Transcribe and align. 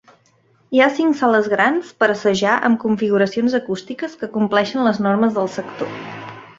Hi 0.75 0.79
ha 0.85 0.93
cinc 0.99 1.19
sales 1.19 1.49
grans 1.51 1.91
per 2.03 2.09
assajar 2.15 2.55
amb 2.71 2.81
configuracions 2.87 3.59
acústiques 3.61 4.19
que 4.23 4.33
compleixen 4.39 4.87
les 4.91 5.07
normes 5.11 5.39
del 5.41 5.57
sector. 5.61 5.99